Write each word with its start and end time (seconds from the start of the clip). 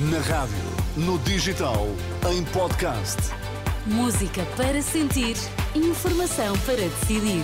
Na 0.00 0.20
rádio, 0.20 0.54
no 0.96 1.18
digital, 1.18 1.88
em 2.30 2.44
podcast. 2.44 3.16
Música 3.84 4.46
para 4.56 4.80
sentir, 4.80 5.34
informação 5.74 6.56
para 6.60 6.76
decidir. 6.76 7.42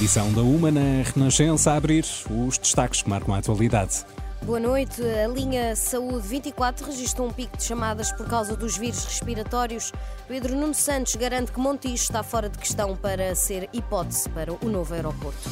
Edição 0.00 0.32
da 0.32 0.42
Uma 0.42 0.72
na 0.72 1.04
Renascença 1.04 1.70
a 1.70 1.76
abrir 1.76 2.04
os 2.28 2.58
destaques 2.58 3.02
que 3.02 3.08
marcam 3.08 3.36
a 3.36 3.38
atualidade. 3.38 4.04
Boa 4.42 4.58
noite. 4.58 5.00
A 5.00 5.28
linha 5.28 5.76
Saúde 5.76 6.26
24 6.26 6.86
registrou 6.86 7.28
um 7.28 7.32
pico 7.32 7.56
de 7.56 7.62
chamadas 7.62 8.10
por 8.10 8.26
causa 8.26 8.56
dos 8.56 8.76
vírus 8.76 9.04
respiratórios. 9.04 9.92
Pedro 10.26 10.56
Nuno 10.56 10.74
Santos 10.74 11.14
garante 11.14 11.52
que 11.52 11.60
Montijo 11.60 11.94
está 11.94 12.24
fora 12.24 12.48
de 12.48 12.58
questão 12.58 12.96
para 12.96 13.32
ser 13.36 13.68
hipótese 13.72 14.28
para 14.30 14.52
o 14.52 14.68
novo 14.68 14.92
aeroporto. 14.92 15.48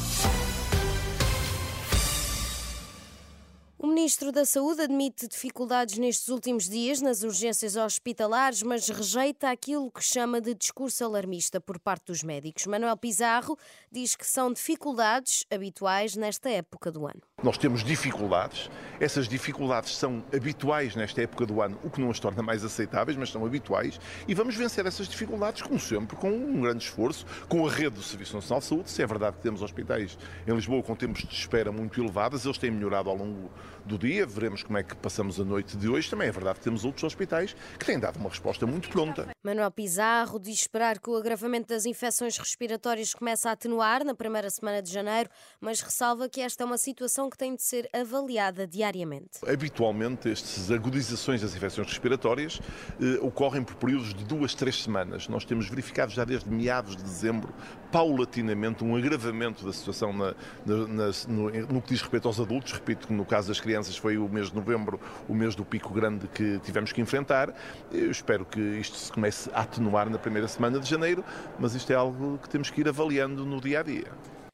Ministro 3.99 4.31
da 4.31 4.45
Saúde 4.45 4.83
admite 4.83 5.27
dificuldades 5.27 5.97
nestes 5.97 6.29
últimos 6.29 6.69
dias 6.69 7.01
nas 7.01 7.21
urgências 7.21 7.75
hospitalares, 7.75 8.63
mas 8.63 8.87
rejeita 8.87 9.51
aquilo 9.51 9.91
que 9.91 10.01
chama 10.01 10.39
de 10.39 10.53
discurso 10.53 11.03
alarmista 11.03 11.59
por 11.59 11.77
parte 11.77 12.05
dos 12.05 12.23
médicos. 12.23 12.65
Manuel 12.65 12.95
Pizarro 12.95 13.57
diz 13.91 14.15
que 14.15 14.25
são 14.25 14.53
dificuldades 14.53 15.45
habituais 15.51 16.15
nesta 16.15 16.49
época 16.49 16.89
do 16.89 17.05
ano. 17.05 17.21
Nós 17.41 17.57
temos 17.57 17.83
dificuldades, 17.85 18.69
essas 18.99 19.25
dificuldades 19.25 19.95
são 19.95 20.21
habituais 20.35 20.93
nesta 20.93 21.21
época 21.21 21.45
do 21.45 21.61
ano, 21.61 21.79
o 21.83 21.89
que 21.89 22.01
não 22.01 22.11
as 22.11 22.19
torna 22.19 22.43
mais 22.43 22.65
aceitáveis, 22.65 23.17
mas 23.17 23.29
são 23.29 23.45
habituais, 23.45 23.97
e 24.27 24.33
vamos 24.33 24.55
vencer 24.55 24.85
essas 24.85 25.07
dificuldades, 25.07 25.61
como 25.61 25.79
sempre, 25.79 26.17
com 26.17 26.29
um 26.29 26.61
grande 26.61 26.83
esforço, 26.83 27.25
com 27.47 27.65
a 27.65 27.71
rede 27.71 27.95
do 27.95 28.03
Serviço 28.03 28.35
Nacional 28.35 28.59
de 28.59 28.65
Saúde. 28.65 28.89
Se 28.89 29.01
é 29.01 29.07
verdade 29.07 29.37
que 29.37 29.41
temos 29.41 29.61
hospitais 29.61 30.17
em 30.45 30.53
Lisboa 30.53 30.83
com 30.83 30.95
tempos 30.95 31.23
de 31.23 31.33
espera 31.33 31.71
muito 31.71 32.01
elevados, 32.01 32.43
eles 32.43 32.57
têm 32.57 32.71
melhorado 32.71 33.09
ao 33.09 33.15
longo 33.15 33.49
do 33.85 33.97
dia, 33.97 34.25
veremos 34.25 34.63
como 34.63 34.77
é 34.77 34.83
que 34.83 34.95
passamos 34.97 35.39
a 35.39 35.45
noite 35.45 35.77
de 35.77 35.87
hoje. 35.87 36.09
Também 36.09 36.27
é 36.27 36.31
verdade 36.31 36.59
que 36.59 36.65
temos 36.65 36.83
outros 36.83 37.05
hospitais 37.05 37.55
que 37.77 37.85
têm 37.85 37.97
dado 37.97 38.17
uma 38.17 38.29
resposta 38.29 38.67
muito 38.67 38.89
pronta. 38.89 39.29
Manuel 39.41 39.71
Pizarro 39.71 40.39
diz 40.39 40.59
esperar 40.59 40.99
que 40.99 41.09
o 41.09 41.15
agravamento 41.15 41.69
das 41.69 41.85
infecções 41.85 42.37
respiratórias 42.37 43.13
comece 43.13 43.47
a 43.47 43.53
atenuar 43.53 44.03
na 44.03 44.13
primeira 44.13 44.49
semana 44.49 44.81
de 44.81 44.91
janeiro, 44.91 45.29
mas 45.61 45.79
ressalva 45.79 46.27
que 46.27 46.41
esta 46.41 46.63
é 46.63 46.65
uma 46.65 46.77
situação 46.77 47.28
que 47.29 47.37
tem 47.37 47.55
de 47.55 47.61
ser 47.61 47.89
avaliada 47.93 48.65
diariamente. 48.65 49.39
Habitualmente, 49.47 50.29
estas 50.29 50.71
agudizações 50.71 51.41
das 51.41 51.55
infecções 51.55 51.87
respiratórias 51.87 52.61
eh, 53.01 53.19
ocorrem 53.21 53.63
por 53.63 53.75
períodos 53.75 54.13
de 54.13 54.23
duas, 54.23 54.53
três 54.53 54.81
semanas. 54.81 55.27
Nós 55.27 55.45
temos 55.45 55.67
verificado 55.69 56.11
já 56.11 56.23
desde 56.23 56.49
meados 56.49 56.95
de 56.95 57.03
dezembro, 57.03 57.53
paulatinamente, 57.91 58.83
um 58.83 58.95
agravamento 58.95 59.65
da 59.65 59.73
situação 59.73 60.13
na, 60.13 60.35
na, 60.65 60.87
na, 60.87 61.11
no, 61.27 61.49
no, 61.49 61.81
que 61.81 61.89
diz 61.89 62.01
respeito 62.01 62.27
aos 62.27 62.39
adultos. 62.39 62.71
Repito 62.73 63.07
que 63.07 63.13
no 63.13 63.25
caso 63.25 63.47
das 63.47 63.59
crianças 63.59 63.97
foi 63.97 64.17
o 64.17 64.27
mês 64.27 64.49
de 64.49 64.55
novembro, 64.55 64.99
o 65.27 65.33
mês 65.33 65.55
do 65.55 65.65
pico 65.65 65.93
grande 65.93 66.27
que 66.27 66.59
tivemos 66.59 66.91
que 66.91 67.01
enfrentar. 67.01 67.53
Eu 67.91 68.11
espero 68.11 68.45
que 68.45 68.59
isto 68.59 68.95
se 68.95 69.11
comece 69.11 69.49
a 69.53 69.61
atenuar 69.61 70.09
na 70.09 70.17
primeira 70.17 70.47
semana 70.47 70.79
de 70.79 70.89
janeiro, 70.89 71.23
mas 71.59 71.75
isto 71.75 71.91
é 71.91 71.95
algo 71.95 72.37
que 72.41 72.49
temos 72.49 72.69
que 72.69 72.81
ir 72.81 72.87
avaliando 72.87 73.45
no 73.45 73.59
dia 73.59 73.79
a 73.79 73.83
dia. 73.83 74.07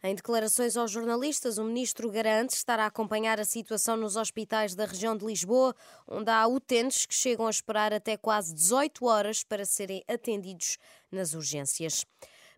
Em 0.08 0.14
declarações 0.14 0.78
aos 0.78 0.92
jornalistas, 0.92 1.58
o 1.58 1.64
ministro 1.64 2.12
garante 2.12 2.54
estar 2.54 2.80
a 2.80 2.86
acompanhar 2.86 3.40
a 3.40 3.44
situação 3.44 3.98
nos 3.98 4.16
hospitais 4.16 4.76
da 4.76 4.86
região 4.86 5.18
de 5.18 5.26
Lisboa, 5.26 5.76
onde 6.08 6.30
há 6.30 6.46
utentes 6.48 7.08
que 7.08 7.16
chegam 7.16 7.48
a 7.48 7.50
esperar 7.50 7.92
até 7.92 8.16
quase 8.16 8.54
18 8.54 9.04
horas 9.04 9.44
para 9.44 9.66
serem 9.66 10.04
atendidos 10.08 10.78
nas 11.12 11.34
urgências. 11.34 12.06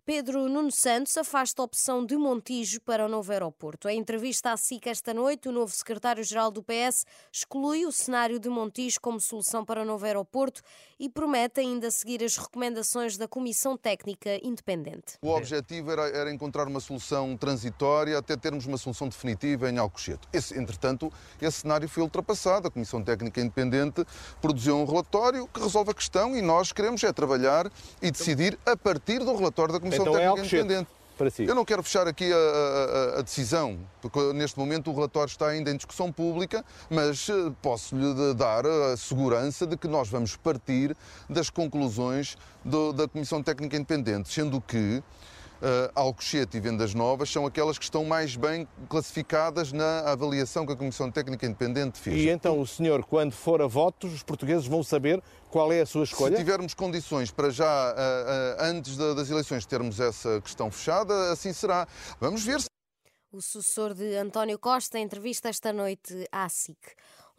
Pedro 0.08 0.48
Nuno 0.48 0.72
Santos 0.72 1.18
afasta 1.18 1.62
a 1.62 1.66
opção 1.66 2.06
de 2.06 2.16
Montijo 2.16 2.80
para 2.80 3.06
o 3.06 3.10
novo 3.10 3.30
aeroporto. 3.30 3.90
Em 3.90 4.00
entrevista 4.00 4.54
à 4.54 4.56
SIC 4.56 4.88
esta 4.88 5.14
noite, 5.14 5.50
o 5.50 5.52
novo 5.52 5.76
secretário-geral 5.76 6.50
do 6.50 6.64
PS 6.64 7.06
exclui 7.30 7.86
o 7.86 7.92
cenário 7.92 8.40
de 8.40 8.48
Montijo 8.48 9.02
como 9.02 9.20
solução 9.20 9.66
para 9.66 9.82
o 9.82 9.86
novo 9.86 10.06
aeroporto 10.06 10.62
e 10.98 11.10
promete 11.10 11.60
ainda 11.60 11.92
seguir 11.92 12.24
as 12.24 12.38
recomendações 12.38 13.18
da 13.18 13.28
Comissão 13.28 13.76
Técnica 13.76 14.40
Independente. 14.42 15.18
O 15.22 15.30
objetivo 15.30 15.92
era, 15.92 16.08
era 16.08 16.32
encontrar 16.32 16.70
uma 16.70 16.80
solução 16.80 17.36
transitória 17.36 18.18
até 18.18 18.38
termos 18.38 18.66
uma 18.66 18.78
solução 18.78 19.10
definitiva 19.10 19.70
em 19.70 19.78
Alcochete. 19.78 20.26
Esse, 20.32 20.58
entretanto, 20.58 21.12
esse 21.42 21.60
cenário 21.60 21.90
foi 21.90 22.02
ultrapassado. 22.02 22.70
A 22.70 22.72
Comissão 22.72 23.04
Técnica 23.04 23.42
Independente 23.42 24.06
produziu 24.40 24.78
um 24.78 24.86
relatório 24.86 25.50
que 25.50 25.60
resolve 25.60 25.92
a 25.92 25.94
questão 25.94 26.34
e 26.34 26.42
nós 26.42 26.72
queremos 26.72 27.04
é 27.04 27.12
trabalhar 27.12 27.70
e 28.02 28.10
decidir 28.10 28.58
a 28.66 28.78
partir 28.78 29.20
do 29.20 29.36
relatório 29.36 29.74
da 29.74 29.82
Comissão 29.82 29.97
então 30.02 30.14
Técnica 30.14 30.42
é 30.42 30.60
Independente. 30.60 30.90
Para 31.18 31.32
si. 31.32 31.46
Eu 31.46 31.56
não 31.56 31.66
quero 31.66 31.82
fechar 31.82 32.08
aqui 32.08 32.32
a, 32.32 32.36
a, 32.36 33.20
a, 33.20 33.22
decisão, 33.24 33.80
porque 34.00 34.20
neste 34.34 34.60
momento 34.60 34.92
o 34.92 34.94
relatório 34.94 35.30
está 35.30 35.48
ainda 35.48 35.72
em 35.72 35.76
discussão 35.76 36.12
pública, 36.12 36.64
mas 36.92 37.28
eh, 37.28 37.52
posso-lhe 37.60 38.36
dar 38.36 38.68
a 38.68 38.96
segurança 38.96 39.66
de 39.66 39.76
que 39.76 39.88
nós 39.88 40.08
vamos 40.10 40.36
partir 40.36 40.96
das 41.28 41.50
conclusões 41.50 42.38
do, 42.64 42.94
da 42.94 43.08
Comissão 43.08 43.42
Técnica 43.42 43.76
Independente, 43.76 44.32
sendo 44.32 44.62
que 44.62 45.02
Alcochete 45.96 46.58
e 46.58 46.60
Vendas 46.60 46.94
Novas 46.94 47.30
são 47.30 47.46
aquelas 47.46 47.78
que 47.78 47.84
estão 47.84 48.06
mais 48.06 48.36
bem 48.36 48.68
classificadas 48.90 49.72
na 49.72 50.02
avaliação 50.02 50.66
que 50.66 50.74
a 50.74 50.76
Comissão 50.76 51.12
Técnica 51.12 51.46
Independente 51.46 52.00
fez. 52.00 52.18
E 52.18 52.30
então 52.30 52.60
o 52.60 52.68
senhor, 52.68 53.04
quando 53.04 53.32
for 53.32 53.62
a 53.62 53.68
votos, 53.68 54.14
os 54.14 54.24
portugueses 54.24 54.68
vão 54.68 54.84
saber 54.84 55.22
qual 55.50 55.72
é 55.72 55.82
a 55.82 55.86
sua 55.86 56.04
escolha? 56.04 56.38
Se 56.38 56.44
tivermos 56.44 56.74
condições 56.74 57.32
para 57.32 57.50
já, 57.50 57.66
uh, 57.66 57.96
uh, 57.96 58.64
antes 58.66 58.98
das 58.98 59.30
eleições, 59.30 59.66
termos 59.66 60.00
essa 60.00 60.42
questão 60.42 60.70
fechada, 60.70 61.32
assim 61.32 61.54
será. 61.54 61.88
Vamos 62.20 62.44
ver. 62.44 62.62
O 63.32 63.42
sucessor 63.42 63.94
de 63.94 64.16
António 64.16 64.58
Costa, 64.58 64.98
entrevista 65.00 65.50
esta 65.50 65.74
noite 65.74 66.28
à 66.32 66.48
SIC. 66.48 66.78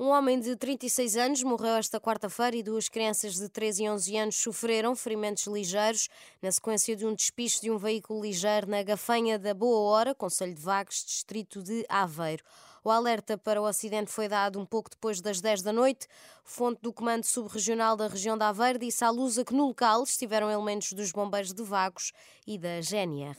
Um 0.01 0.11
homem 0.11 0.39
de 0.39 0.55
36 0.55 1.17
anos 1.17 1.43
morreu 1.43 1.75
esta 1.75 2.01
quarta-feira 2.01 2.55
e 2.55 2.63
duas 2.63 2.89
crianças 2.89 3.35
de 3.35 3.49
13 3.49 3.83
e 3.83 3.91
11 3.91 4.17
anos 4.17 4.37
sofreram 4.37 4.95
ferimentos 4.95 5.45
ligeiros 5.49 6.09
na 6.41 6.53
sequência 6.53 6.95
de 6.95 7.05
um 7.05 7.13
despiste 7.13 7.63
de 7.63 7.71
um 7.73 7.77
veículo 7.77 8.23
ligeiro 8.23 8.71
na 8.71 8.81
Gafanha 8.85 9.41
da 9.41 9.53
Boa 9.53 9.81
Hora, 9.91 10.15
Conselho 10.15 10.55
de 10.55 10.63
Vagos, 10.63 11.05
distrito 11.05 11.61
de 11.65 11.85
Aveiro. 11.89 12.45
O 12.85 12.91
alerta 12.93 13.37
para 13.37 13.61
o 13.61 13.67
acidente 13.67 14.13
foi 14.13 14.29
dado 14.29 14.61
um 14.61 14.65
pouco 14.65 14.89
depois 14.89 15.21
das 15.21 15.41
10 15.41 15.63
da 15.63 15.73
noite. 15.73 16.07
Fonte 16.45 16.81
do 16.81 16.93
Comando 16.93 17.25
Subregional 17.25 17.97
da 17.97 18.07
região 18.07 18.39
da 18.39 18.51
Aveiro 18.51 18.79
disse 18.79 19.05
à 19.05 19.11
Lusa 19.11 19.45
que 19.45 19.53
no 19.53 19.67
local 19.67 20.05
estiveram 20.05 20.49
elementos 20.49 20.93
dos 20.93 21.11
bombeiros 21.11 21.53
de 21.53 21.65
Vagos 21.65 22.13
e 22.47 22.57
da 22.57 22.81
GNR. 22.81 23.37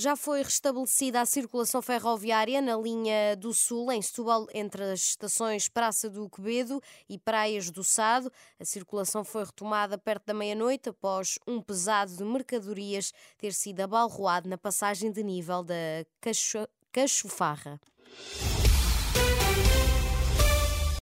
Já 0.00 0.16
foi 0.16 0.42
restabelecida 0.42 1.20
a 1.20 1.26
circulação 1.26 1.82
ferroviária 1.82 2.62
na 2.62 2.74
linha 2.74 3.36
do 3.36 3.52
Sul, 3.52 3.92
em 3.92 4.00
Setúbal, 4.00 4.46
entre 4.54 4.82
as 4.82 5.00
estações 5.00 5.68
Praça 5.68 6.08
do 6.08 6.26
Quevedo 6.30 6.80
e 7.06 7.18
Praias 7.18 7.70
do 7.70 7.84
Sado. 7.84 8.32
A 8.58 8.64
circulação 8.64 9.22
foi 9.26 9.44
retomada 9.44 9.98
perto 9.98 10.24
da 10.24 10.32
meia-noite 10.32 10.88
após 10.88 11.38
um 11.46 11.60
pesado 11.60 12.16
de 12.16 12.24
mercadorias 12.24 13.12
ter 13.36 13.52
sido 13.52 13.82
abalroado 13.82 14.48
na 14.48 14.56
passagem 14.56 15.12
de 15.12 15.22
nível 15.22 15.62
da 15.62 15.74
Cacho... 16.18 16.66
Cachofarra. 16.90 17.78